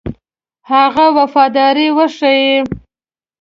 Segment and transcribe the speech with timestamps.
[0.69, 2.55] هغه وفاداري وښيي.